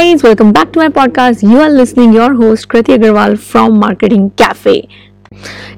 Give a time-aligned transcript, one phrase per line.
[0.00, 1.42] guys, welcome back to my podcast.
[1.42, 4.88] You are listening your host Krati Agarwal from Marketing Cafe.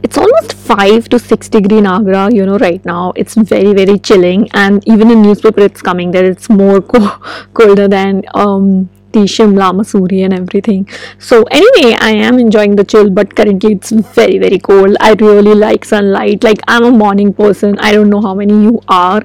[0.05, 3.13] It's almost 5 to 6 degree in Agra, you know, right now.
[3.17, 7.19] It's very, very chilling, and even in newspaper, it's coming that it's more co-
[7.55, 10.89] colder than um, the Shimla, Mussoorie, and everything.
[11.19, 14.97] So, anyway, I am enjoying the chill, but currently it's very, very cold.
[15.01, 16.43] I really like sunlight.
[16.45, 17.79] Like, I'm a morning person.
[17.79, 19.23] I don't know how many you are.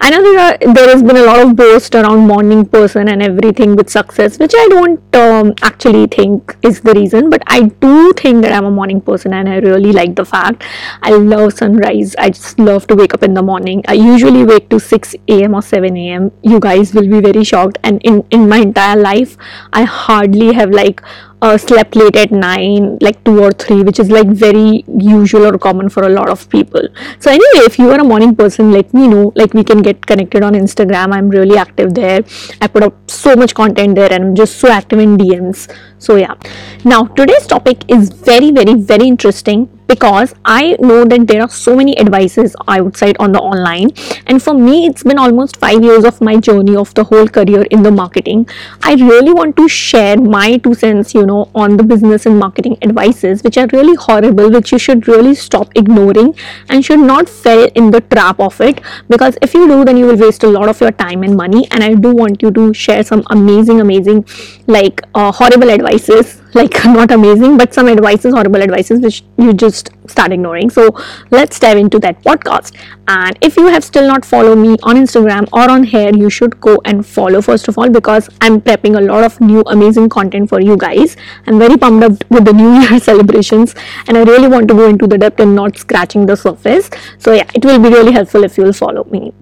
[0.00, 3.22] I know there are there has been a lot of boast around morning person and
[3.22, 7.30] everything with success, which I don't um, actually think is the reason.
[7.30, 10.64] But I do think that I'm a morning person, and I really like the fact
[11.02, 12.16] I love sunrise.
[12.18, 13.84] I just love to wake up in the morning.
[13.86, 15.54] I usually wake to 6 a.m.
[15.54, 16.32] or 7 a.m.
[16.42, 19.21] You guys will be very shocked, and in in my entire life,
[19.72, 21.02] I hardly have like
[21.40, 25.58] uh, slept late at 9 like 2 or 3 which is like very usual or
[25.58, 26.82] common for a lot of people.
[27.18, 29.32] So anyway if you are a morning person let me know.
[29.34, 31.12] Like we can get connected on instagram.
[31.12, 32.22] I'm really active there.
[32.60, 35.60] I put up so much content there and i'm just so active in dms
[36.02, 36.34] so yeah.
[36.84, 41.76] Now today's topic is very very very interesting because I know that there are so
[41.76, 43.90] many advices outside on the online.
[44.26, 47.62] And for me it's been almost 5 years of my journey of the whole career
[47.76, 48.46] in the marketing.
[48.82, 52.78] I really want to share my two cents you know on the business and marketing
[52.88, 56.34] advices which are really horrible which you should really stop ignoring
[56.68, 58.80] and should not fall in the trap of it.
[59.08, 61.66] Because if you do then you will waste a lot of your time and money.
[61.70, 64.24] And I do want you to share some amazing amazing
[64.66, 69.90] like uh, horrible advices like not amazing but some advices horrible advices which you just
[70.06, 70.70] start ignoring.
[70.70, 70.96] So
[71.30, 72.74] let's dive into that podcast.
[73.08, 76.60] And if you have still not followed me on instagram or on here you should
[76.60, 80.48] go and follow first of all because i'm prepping a lot of new amazing content
[80.48, 81.16] for you guys.
[81.46, 83.74] I'm very pumped up with the new year celebrations
[84.06, 86.90] and i really want to go into the depth and not scratching the surface.
[87.18, 89.32] So yeah it will be really helpful if you'll follow me.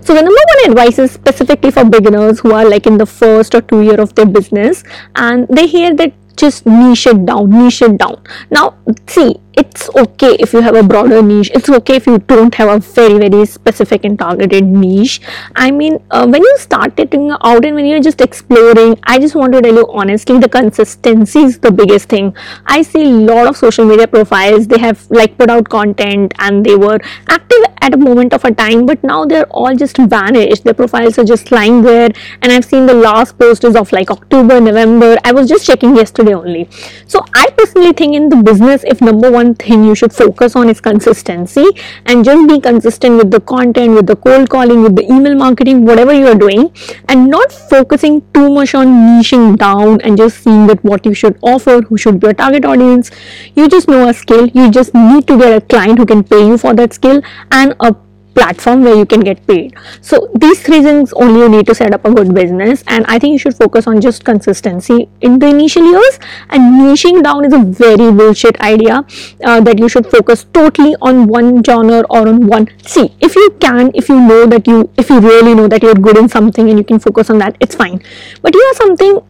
[0.00, 3.54] So the number one advice is specifically for beginners who are like in the first
[3.54, 4.84] or two year of their business
[5.16, 8.22] and they hear that just niche it down niche it down.
[8.50, 8.74] Now
[9.06, 11.50] see it's okay if you have a broader niche.
[11.52, 15.20] It's okay if you don't have a very very specific and targeted niche.
[15.56, 19.34] I mean uh, when you start getting out and when you're just exploring i just
[19.34, 22.34] want to tell you honestly the consistency is the biggest thing.
[22.66, 24.66] I see a lot of social media profiles.
[24.68, 26.98] They have like put out content and they were
[27.28, 30.64] active at a moment of a time but now they're all just vanished.
[30.64, 32.10] Their profiles are just lying there.
[32.42, 35.16] And i've seen the last post is of like october november.
[35.24, 36.68] I was just checking yesterday only.
[37.06, 40.68] So i personally think in the business if number one thing you should focus on
[40.68, 41.66] is consistency
[42.06, 45.84] and just be consistent with the content, with the cold calling, with the email marketing,
[45.84, 46.70] whatever you are doing,
[47.08, 51.38] and not focusing too much on niching down and just seeing that what you should
[51.42, 53.10] offer, who should be your target audience.
[53.54, 56.46] You just know a skill, you just need to get a client who can pay
[56.46, 57.22] you for that skill.
[57.50, 57.94] And a
[58.38, 59.74] platform where you can get paid.
[60.00, 63.18] So these three things only you need to set up a good business and i
[63.18, 64.98] think you should focus on just consistency.
[65.28, 66.18] In the initial years
[66.50, 69.04] and niching down is a very bullshit idea
[69.44, 73.48] uh, that you should focus totally on one genre or on one see if you
[73.66, 76.70] can if you know that you if you really know that you're good in something
[76.70, 78.00] and you can focus on that it's fine.
[78.42, 79.20] But you have something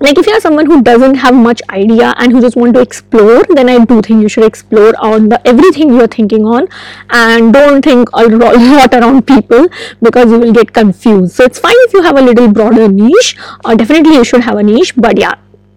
[0.00, 3.44] like if you're someone who doesn't have much idea and who just want to explore
[3.50, 6.68] then i do think you should explore on the everything you're thinking on.
[7.10, 9.66] And don't think a lot around people
[10.02, 11.34] because you will get confused.
[11.34, 13.36] So it's fine if you have a little broader niche.
[13.64, 14.94] Uh, definitely you should have a niche.
[14.96, 15.34] But yeah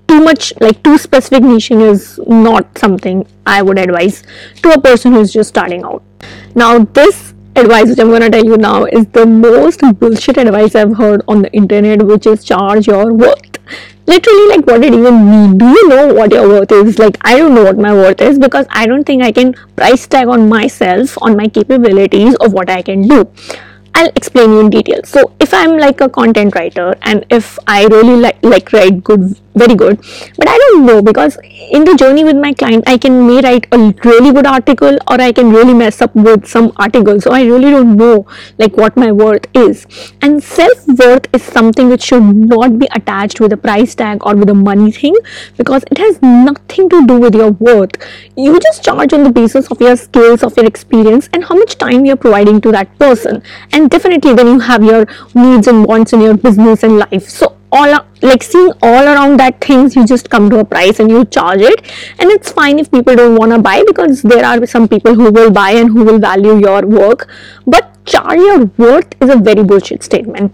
[0.07, 4.23] too much like too specific niching is not something i would advise
[4.61, 6.03] to a person who's just starting out.
[6.53, 10.73] Now this advice which i'm going to tell you now is the most bullshit advice
[10.73, 13.50] i've heard on the internet which is charge your worth
[14.07, 15.65] literally like what it even mean do?
[15.65, 16.99] You know what your worth is.
[16.99, 20.07] Like i don't know what my worth is because i don't think i can price
[20.07, 23.27] tag on myself on my capabilities of what i can do.
[23.93, 25.01] I'll explain you in detail.
[25.03, 29.37] So if I'm like a content writer and if I really like like write good
[29.55, 29.97] very good.
[30.37, 31.37] But I don't know because
[31.71, 35.19] in the journey with my client I can may write a really good article or
[35.19, 37.19] I can really mess up with some article.
[37.19, 38.25] So I really don't know
[38.57, 39.85] like what my worth is.
[40.21, 44.49] And self-worth is something which should not be attached with a price tag or with
[44.49, 45.15] a money thing
[45.57, 47.91] because it has nothing to do with your worth.
[48.37, 51.77] You just charge on the basis of your skills of your experience and how much
[51.77, 53.43] time you're providing to that person.
[53.73, 57.27] And and definitely then you have your needs and wants in your business and life.
[57.27, 61.09] So all like seeing all around that things you just come to a price and
[61.09, 61.91] you charge it.
[62.19, 65.31] And it's fine if people don't want to buy because there are some people who
[65.31, 67.29] will buy and who will value your work.
[67.65, 70.53] But charge your worth is a very bullshit statement.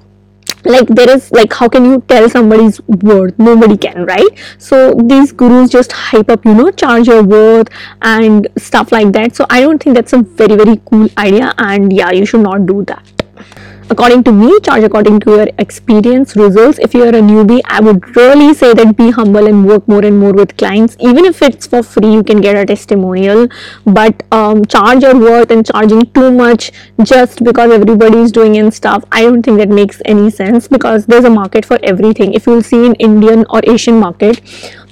[0.63, 3.37] Like there is like how can you tell somebody's worth?
[3.39, 4.27] Nobody can right?
[4.57, 7.69] So these gurus just hype up you know charge your worth
[8.01, 9.35] and stuff like that.
[9.35, 12.65] So i don't think that's a very very cool idea and yeah you should not
[12.65, 13.16] do that
[13.89, 16.79] according to me charge according to your experience results.
[16.79, 20.19] If you're a newbie i would really say that be humble and work more and
[20.19, 20.97] more with clients.
[20.99, 23.47] Even if it's for free you can get a testimonial.
[23.85, 26.71] But um, charge your worth and charging too much
[27.03, 31.05] just because everybody is doing and stuff i don't think that makes any sense because
[31.05, 32.33] there's a market for everything.
[32.33, 34.41] If you'll see in indian or asian market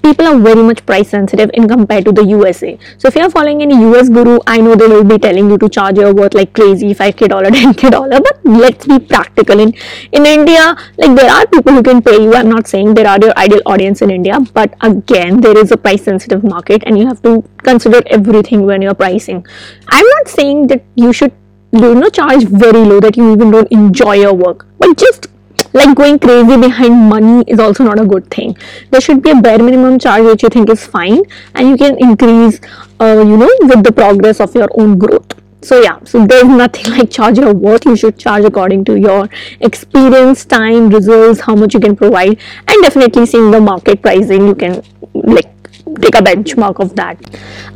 [0.06, 2.78] people are very much price sensitive in compared to the USA.
[2.98, 5.70] So if you're following any US guru, I know they will be telling you to
[5.78, 8.20] charge your worth like crazy, 5k dollar, 10k dollar.
[8.28, 9.64] But let's be practical.
[9.66, 9.74] In
[10.12, 10.66] in India,
[10.98, 12.34] like there are people who can pay you.
[12.42, 15.78] I'm not saying there are your ideal audience in India, but again, there is a
[15.88, 17.34] price sensitive market and you have to
[17.72, 19.46] consider everything when you're pricing.
[20.00, 21.34] I'm not saying that you should
[21.84, 25.28] you know charge very low that you even don't enjoy your work but just
[25.76, 28.58] like going crazy behind money is also not a good thing.
[28.92, 31.22] There should be a bare minimum charge which you think is fine
[31.54, 32.62] and you can increase
[33.00, 35.34] uh, you know with the progress of your own growth.
[35.62, 36.00] So yeah.
[36.04, 37.86] So there's nothing like charge your worth.
[37.86, 39.28] You should charge according to your
[39.60, 44.56] experience time results how much you can provide and definitely seeing the market pricing you
[44.56, 44.82] can
[45.14, 45.52] like
[46.02, 47.18] take a benchmark of that.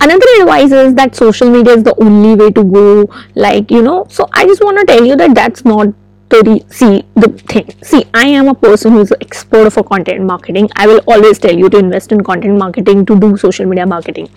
[0.01, 4.05] Another advice is that social media is the only way to go like you know.
[4.09, 5.87] So i just want to tell you that that's not
[6.29, 7.69] the see the thing.
[7.81, 10.69] See i am a person who's an expert for content marketing.
[10.75, 14.29] I will always tell you to invest in content marketing to do social media marketing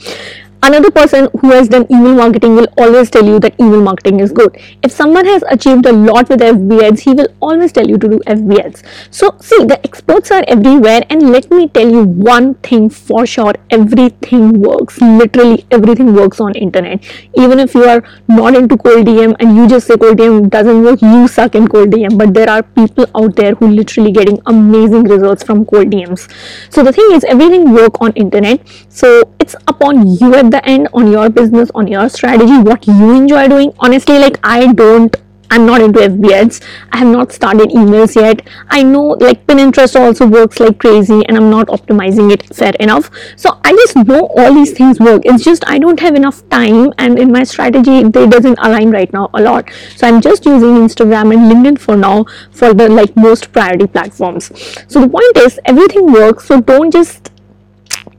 [0.63, 4.33] another person who has done email marketing will always tell you that email marketing is
[4.33, 4.57] good.
[4.83, 8.09] If someone has achieved a lot with fb ads he will always tell you to
[8.09, 8.83] do fb ads.
[9.11, 13.55] So see the experts are everywhere and let me tell you one thing for sure.
[13.71, 15.01] Everything works.
[15.01, 17.05] Literally everything works on internet.
[17.35, 20.83] Even if you are not into cold dm and you just say cold dm doesn't
[20.85, 24.41] work you suck in cold dm but there are people out there who literally getting
[24.47, 26.29] amazing results from cold dms
[26.71, 28.61] so the thing is everything work on internet.
[28.89, 33.11] So it's upon you at the end on your business on your strategy what you
[33.17, 35.23] enjoy doing honestly like i don't
[35.53, 36.61] I'm not into FB ads.
[36.93, 38.41] I have not started emails yet.
[38.71, 43.11] I know like Pinterest also works like crazy and I'm not optimizing it fair enough.
[43.37, 45.27] So I just know all these things work.
[45.27, 49.13] It's just I don't have enough time and in my strategy they doesn't align right
[49.13, 49.69] now a lot.
[49.95, 54.51] So I'm just using Instagram and LinkedIn for now for the like most priority platforms.
[54.89, 56.47] So the point is everything works.
[56.47, 57.32] So don't just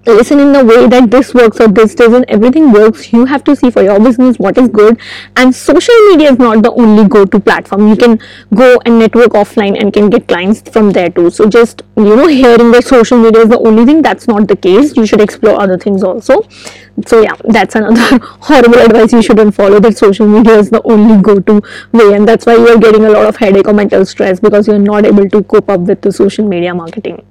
[0.06, 2.26] listen in the way that this works or this doesn't.
[2.30, 3.14] Everything works.
[3.14, 5.00] You have to see for your business what is good.
[5.38, 7.88] And social media is not the only go-to platform.
[7.88, 8.20] You can
[8.54, 11.30] go and network offline and can get clients from there too.
[11.30, 14.56] So just you know hearing that social media is the only thing that's not the
[14.56, 14.96] case.
[14.98, 16.42] You should explore other things also.
[17.08, 21.22] So yeah that's another horrible advice you shouldn't follow that social media is the only
[21.22, 21.62] go-to
[21.92, 22.14] way.
[22.14, 25.06] And that's why you're getting a lot of headache or mental stress because you're not
[25.06, 27.24] able to cope up with the social media marketing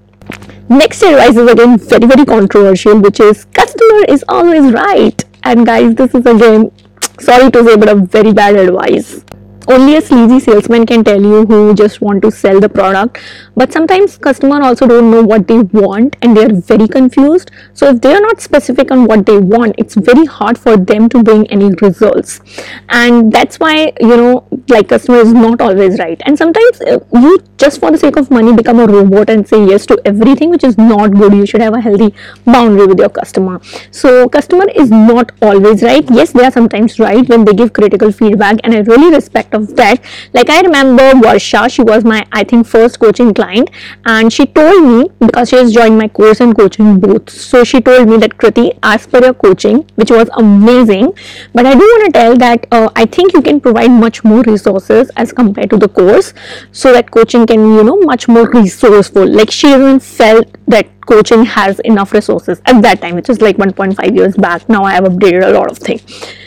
[0.69, 5.25] Next advice is again very very controversial which is customer is always right.
[5.45, 6.71] And guys this is again
[7.19, 9.25] sorry to say but a very bad advice
[9.69, 13.19] only a sleazy salesman can tell you who just want to sell the product.
[13.57, 17.51] But sometimes customer also don't know what they want and they are very confused.
[17.75, 21.09] So if they are not specific on what they want it's very hard for them
[21.11, 22.41] to bring any results.
[22.89, 26.21] And that's why you know like customer is not always right.
[26.27, 29.65] And sometimes uh, you just for the sake of money become a robot and say
[29.65, 31.33] yes to everything which is not good.
[31.33, 33.61] You should have a healthy boundary with your customer.
[33.91, 36.05] So customer is not always right.
[36.11, 39.77] Yes they are sometimes right when they give critical feedback and i really respect of
[39.77, 40.05] that.
[40.33, 43.71] Like i remember varsha she was my i think first coaching client
[44.07, 47.81] and she told me because she has joined my course and coaching both so she
[47.81, 51.13] told me that krati as per your coaching which was amazing
[51.55, 54.43] but i do want to tell that uh, i think you can provide much more
[54.43, 56.33] resources as compared to the course
[56.73, 59.27] so that coaching can you know much more resourceful.
[59.27, 63.57] Like she even felt that coaching has enough resources at that time which is like
[63.57, 64.69] 1.5 years back.
[64.69, 66.03] Now i have updated a lot of things.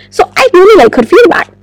[0.09, 1.54] So i really like her feedback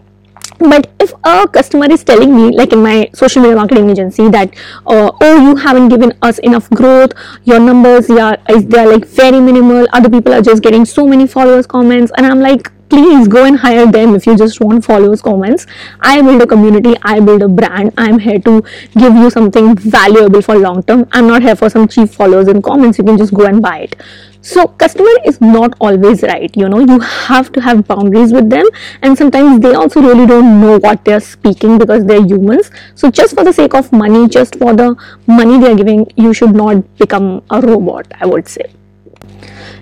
[0.70, 4.54] but if a customer is telling me like in my social media marketing agency that
[4.86, 7.12] uh, oh you haven't given us enough growth
[7.44, 11.66] your numbers yeah they're like very minimal other people are just getting so many followers
[11.66, 15.66] comments and i'm like please go and hire them if you just want followers comments.
[16.00, 17.94] I build a community i build a brand.
[17.96, 18.62] I'm here to
[18.98, 21.06] give you something valuable for long term.
[21.12, 22.98] I'm not here for some cheap followers and comments.
[22.98, 23.96] You can just go and buy it.
[24.42, 26.80] So customer is not always right you know.
[26.80, 28.66] You have to have boundaries with them.
[29.00, 32.70] And sometimes they also really don't know what they're speaking because they're humans.
[32.94, 34.94] So just for the sake of money just for the
[35.26, 38.64] money they're giving you should not become a robot i would say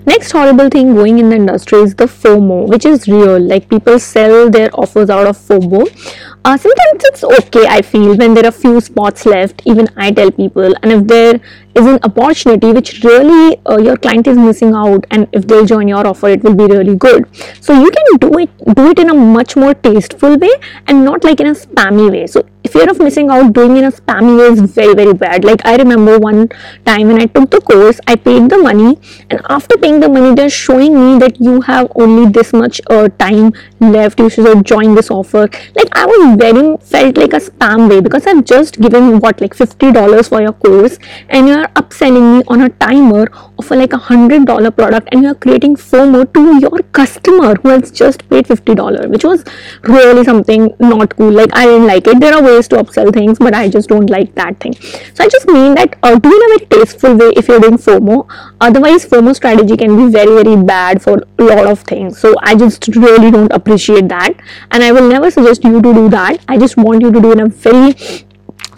[0.07, 3.39] Next horrible thing going in the industry is the FOMO, which is real.
[3.39, 5.87] Like people sell their offers out of FOMO.
[6.43, 9.61] Uh, sometimes it's okay, I feel, when there are few spots left.
[9.67, 11.35] Even I tell people, and if there
[11.75, 15.87] is an opportunity which really uh, your client is missing out, and if they'll join
[15.87, 17.27] your offer, it will be really good.
[17.61, 20.51] So you can do it, do it in a much more tasteful way,
[20.87, 22.27] and not like in a spammy way.
[22.27, 25.45] So fear of missing out doing in a spammy way is very very bad.
[25.45, 26.49] Like i remember one
[26.85, 28.99] time when i took the course i paid the money
[29.31, 33.09] and after paying the money they're showing me that you have only this much uh,
[33.19, 34.21] time left.
[34.21, 35.49] You should join this offer.
[35.75, 39.55] Like i was very felt like a spam way because i've just given what like
[39.55, 40.99] 50 dollars for your course
[41.29, 45.35] and you're upselling me on a timer of like a hundred dollar product and you're
[45.35, 49.45] creating fomo to your customer who has just paid 50 dollars which was
[49.83, 51.33] really something not cool.
[51.33, 52.21] Like i didn't like it.
[52.21, 54.75] There are ways to upsell things but i just don't like that thing.
[55.15, 57.79] So i just mean that uh, do in a very tasteful way if you're doing
[57.89, 58.17] fomo.
[58.61, 62.19] Otherwise fomo strategy can be very very bad for a lot of things.
[62.19, 64.35] So i just really don't appreciate that.
[64.71, 66.45] And i will never suggest you to do that.
[66.49, 67.95] I just want you to do in a very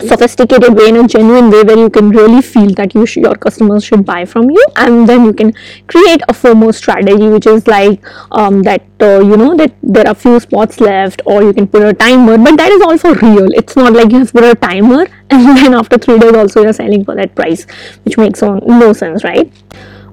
[0.01, 3.85] sophisticated way in a genuine way where you can really feel that you your customers
[3.85, 4.65] should buy from you.
[4.77, 5.53] And then you can
[5.87, 10.15] create a FOMO strategy which is like um, that uh, you know that there are
[10.15, 13.53] few spots left or you can put a timer but that is all for real.
[13.53, 16.73] It's not like you have put a timer and then after three days also you're
[16.73, 17.67] selling for that price
[18.05, 19.53] which makes no sense right?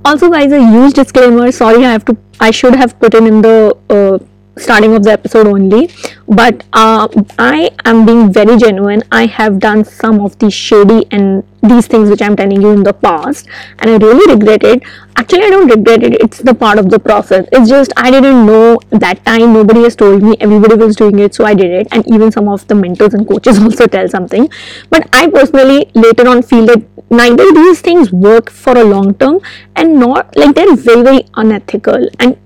[0.06, 1.52] Also guys a huge disclaimer.
[1.52, 4.18] Sorry i have to i should have put in in the uh,
[4.60, 5.90] starting of the episode only.
[6.28, 9.04] But uh, i am being very genuine.
[9.12, 12.84] I have done some of the shady and these things which i'm telling you in
[12.84, 13.48] the past
[13.80, 14.84] and i really regret it.
[15.18, 16.14] Actually i don't regret it.
[16.22, 17.48] It's the part of the process.
[17.52, 19.54] It's just i didn't know that time.
[19.54, 20.38] Nobody has told me.
[20.40, 21.88] Everybody was doing it so i did it.
[21.92, 24.50] And even some of the mentors and coaches also tell something.
[24.90, 29.40] But i personally later on feel that neither these things work for a long term
[29.76, 32.08] and not like they're very very unethical.
[32.20, 32.38] And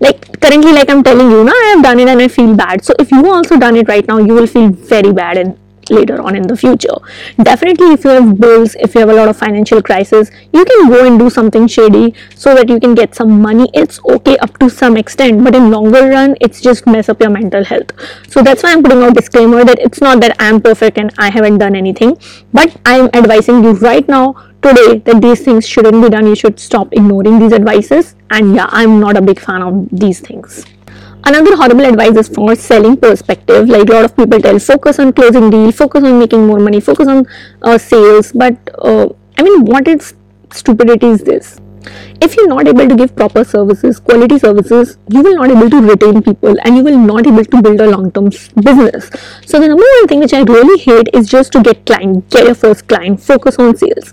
[0.00, 2.84] like currently like i'm telling you now i have done it and i feel bad.
[2.84, 5.58] So if you also done it right now you will feel very bad and
[5.90, 6.96] later on in the future.
[7.42, 10.88] Definitely if you have bills if you have a lot of financial crisis you can
[10.88, 13.70] go and do something shady so that you can get some money.
[13.74, 17.30] It's okay up to some extent but in longer run it's just mess up your
[17.30, 17.92] mental health.
[18.28, 21.30] So that's why i'm putting out disclaimer that it's not that i'm perfect and i
[21.30, 22.16] haven't done anything
[22.52, 26.26] but i'm advising you right now today that these things shouldn't be done.
[26.26, 28.14] You should stop ignoring these advices.
[28.30, 30.64] And yeah i'm not a big fan of these things.
[31.24, 33.68] Another horrible advice is from a selling perspective.
[33.68, 36.80] Like a lot of people tell focus on closing deal focus on making more money
[36.80, 37.26] focus on
[37.62, 38.32] uh, sales.
[38.32, 40.14] But uh, i mean what is
[40.52, 41.60] stupidity is this
[42.20, 45.80] if you're not able to give proper services quality services you will not able to
[45.82, 48.30] retain people and you will not able to build a long-term
[48.62, 49.10] business.
[49.46, 52.46] So the number one thing which i really hate is just to get client get
[52.46, 54.12] your first client focus on sales.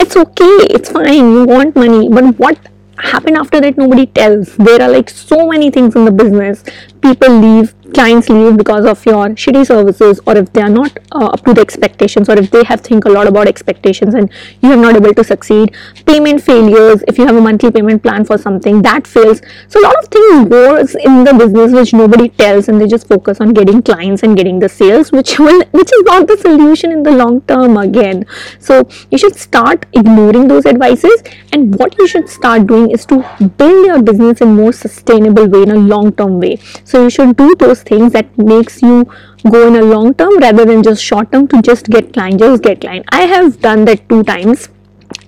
[0.00, 2.58] It's okay it's fine you want money but what
[2.98, 4.56] happened after that nobody tells.
[4.56, 6.62] There are like so many things in the business.
[7.00, 11.26] People leave clients leave because of your shitty services or if they are not uh,
[11.26, 14.30] up to the expectations or if they have think a lot about expectations and
[14.62, 15.74] you are not able to succeed.
[16.06, 19.40] Payment failures if you have a monthly payment plan for something that fails.
[19.68, 23.06] So a lot of things goes in the business which nobody tells and they just
[23.08, 26.90] focus on getting clients and getting the sales which will which is not the solution
[26.90, 28.26] in the long term again.
[28.58, 31.22] So you should start ignoring those advices
[31.52, 33.24] and what you should start doing is to
[33.56, 36.56] build your business in more sustainable way in a long term way.
[36.84, 39.06] So you should do those things that makes you
[39.50, 42.62] go in a long term rather than just short term to just get client just
[42.62, 43.06] get client.
[43.10, 44.68] I have done that two times.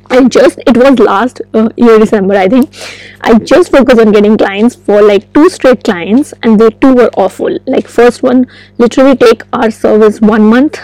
[0.09, 2.71] I just it was last uh, year December I think.
[3.21, 7.11] I just focused on getting clients for like two straight clients and they two were
[7.17, 7.59] awful.
[7.67, 8.47] Like first one
[8.79, 10.79] literally take our service one month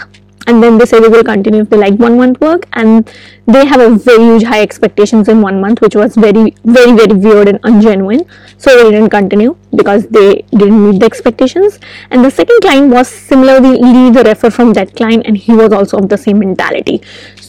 [0.47, 2.67] and then they say they will continue if they like one month work.
[2.73, 3.09] And
[3.45, 7.13] they have a very huge high expectations in one month which was very very very
[7.13, 8.27] weird and ungenuine.
[8.57, 11.79] So they didn't continue because they didn't meet the expectations.
[12.09, 13.77] And the second client was similarly
[14.11, 17.01] the refer from that client and he was also of the same mentality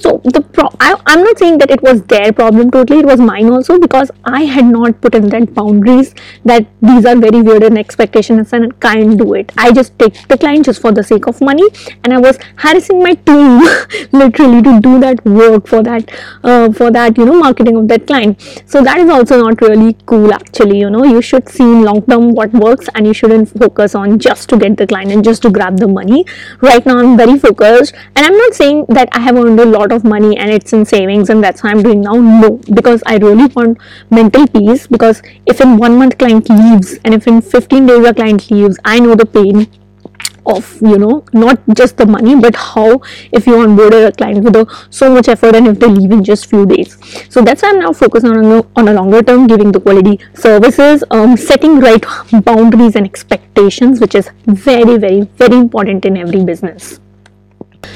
[0.05, 3.21] so the pro I, i'm not saying that it was their problem totally it was
[3.21, 7.63] mine also because i had not put in that boundaries that these are very weird
[7.63, 9.53] and expectations and can't do it.
[9.57, 11.67] I just take the client just for the sake of money
[12.03, 13.63] and i was harassing my team
[14.13, 16.11] literally to do that work for that
[16.43, 18.43] uh, for that you know marketing of that client.
[18.67, 21.05] So that is also not really cool actually you know.
[21.05, 24.77] You should see long term what works and you shouldn't focus on just to get
[24.77, 26.25] the client and just to grab the money.
[26.61, 29.93] Right now i'm very focused and i'm not saying that i have earned a lot
[29.95, 32.51] of money and it's in savings and that's why i'm doing now no.
[32.75, 33.79] Because i really want
[34.11, 38.15] mental peace because if in one month client leaves and if in 15 days a
[38.15, 39.67] client leaves i know the pain
[40.47, 43.01] of you know not just the money but how
[43.33, 46.23] if you onboarded a client with a, so much effort and if they leave in
[46.23, 46.99] just few days.
[47.31, 50.19] So that's why i'm now focusing on a, on a longer term giving the quality
[50.35, 52.05] services um, setting right
[52.45, 57.01] boundaries and expectations which is very very very important in every business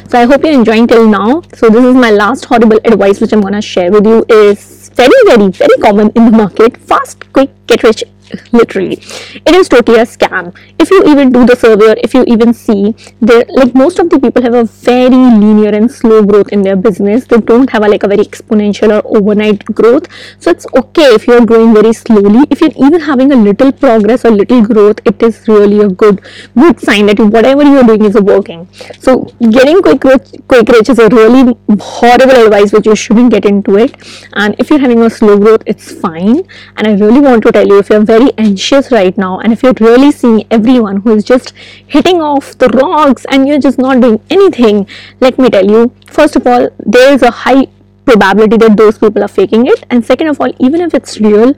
[0.09, 1.43] so i hope you're enjoying till now.
[1.55, 4.25] So this is my last horrible advice which i'm to share with you.
[4.29, 6.77] Is very very very common in the market.
[6.77, 8.05] Fast quick get rich
[8.53, 8.99] literally.
[9.47, 10.55] It is totally a scam.
[10.79, 14.11] If you even do the survey or if you even see there like most of
[14.11, 17.27] the people have a very linear and slow growth in their business.
[17.27, 20.07] They don't have a, like a very exponential or overnight growth.
[20.39, 22.47] So it's okay if you're growing very slowly.
[22.51, 26.21] If you're even having a little progress or little growth it is really a good
[26.57, 28.69] good sign that whatever you're doing is working.
[29.01, 29.25] So
[29.59, 33.77] getting quick rich, quick rich is a really horrible advice which you shouldn't get into
[33.77, 33.95] it.
[34.35, 36.43] And if you're having a slow growth it's fine.
[36.77, 39.63] And i really want to tell you if you're very anxious right now and if
[39.63, 41.53] you're really seeing everyone who is just
[41.87, 44.87] hitting off the rocks and you're just not doing anything
[45.21, 47.67] let me tell you first of all there is a high
[48.05, 51.55] probability that those people are faking it and second of all even if it's real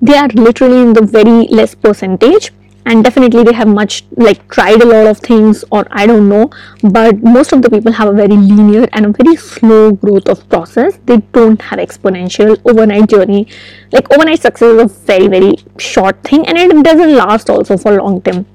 [0.00, 2.52] they are literally in the very less percentage
[2.86, 6.50] and definitely they have much like tried a lot of things or i don't know.
[6.82, 10.48] But most of the people have a very linear and a very slow growth of
[10.48, 10.98] process.
[11.06, 13.46] They don't have exponential overnight journey.
[13.92, 17.92] Like overnight success is a very very short thing and it doesn't last also for
[17.92, 18.46] long term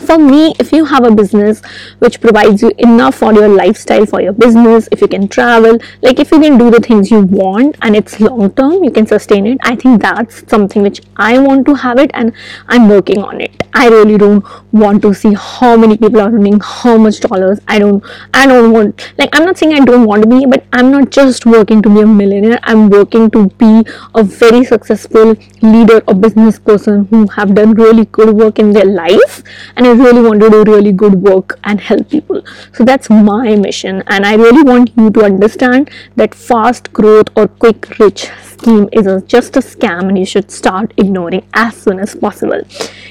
[0.00, 1.62] for me if you have a business
[1.98, 6.18] which provides you enough for your lifestyle for your business if you can travel like
[6.18, 9.46] if you can do the things you want and it's long term you can sustain
[9.46, 12.32] it i think that's something which i want to have it and
[12.68, 13.50] i'm working on it.
[13.74, 17.58] I really don't want to see how many people are earning how much dollars.
[17.68, 20.64] I don't i don't want like i'm not saying i don't want to be but
[20.72, 22.58] i'm not just working to be a millionaire.
[22.64, 23.84] I'm working to be
[24.14, 28.84] a very successful leader or business person who have done really good work in their
[28.84, 29.42] life
[29.76, 32.42] and I really want to do really good work and help people.
[32.72, 37.48] So that's my mission, and I really want you to understand that fast growth or
[37.48, 41.98] quick rich scheme is a, just a scam, and you should start ignoring as soon
[41.98, 42.62] as possible.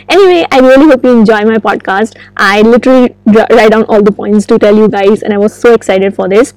[0.09, 2.17] Anyway, I really hope you enjoy my podcast.
[2.37, 5.73] I literally write down all the points to tell you guys, and I was so
[5.73, 6.53] excited for this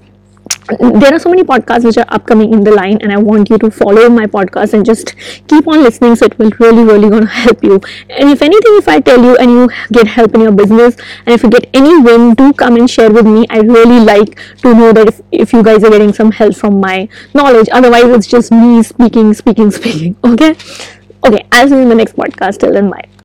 [0.67, 3.59] there are so many podcasts which are upcoming in the line and i want you
[3.59, 5.15] to follow my podcast and just
[5.47, 7.81] keep on listening so it will really really gonna help you.
[8.09, 11.35] And if anything if i tell you and you get help in your business and
[11.35, 13.47] if you get any win do come and share with me.
[13.51, 16.81] I really like to know that if, if you guys are getting some help from
[16.81, 17.69] my knowledge.
[17.71, 20.57] Otherwise it's just me speaking speaking speaking okay?
[21.27, 22.59] Okay i'll see you in the next podcast.
[22.59, 23.09] Till then bye